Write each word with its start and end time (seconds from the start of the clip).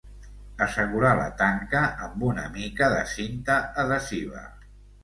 Assegurar 0.65 1.11
la 1.19 1.27
tanca 1.43 1.83
amb 2.09 2.27
una 2.33 2.49
mica 2.59 2.91
de 2.97 3.07
cinta 3.17 3.61
adhesiva. 3.87 4.47